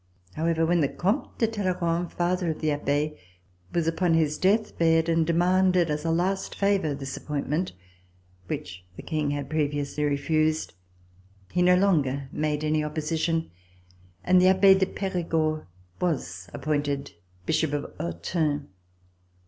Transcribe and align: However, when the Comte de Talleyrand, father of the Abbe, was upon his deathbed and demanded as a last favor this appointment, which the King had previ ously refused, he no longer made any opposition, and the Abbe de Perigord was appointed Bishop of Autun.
However, 0.33 0.65
when 0.65 0.79
the 0.81 0.87
Comte 0.89 1.37
de 1.37 1.45
Talleyrand, 1.45 2.11
father 2.11 2.49
of 2.49 2.59
the 2.59 2.71
Abbe, 2.71 3.15
was 3.71 3.87
upon 3.87 4.15
his 4.15 4.39
deathbed 4.39 5.07
and 5.07 5.27
demanded 5.27 5.91
as 5.91 6.03
a 6.03 6.09
last 6.09 6.55
favor 6.55 6.95
this 6.95 7.15
appointment, 7.15 7.73
which 8.47 8.83
the 8.95 9.03
King 9.03 9.29
had 9.29 9.47
previ 9.47 9.75
ously 9.81 10.03
refused, 10.03 10.73
he 11.51 11.61
no 11.61 11.75
longer 11.75 12.29
made 12.31 12.63
any 12.63 12.83
opposition, 12.83 13.51
and 14.23 14.41
the 14.41 14.47
Abbe 14.47 14.73
de 14.73 14.87
Perigord 14.87 15.67
was 15.99 16.49
appointed 16.51 17.11
Bishop 17.45 17.71
of 17.71 17.95
Autun. 17.99 18.69